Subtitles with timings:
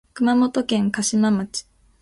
[0.15, 1.67] 熊本県嘉島町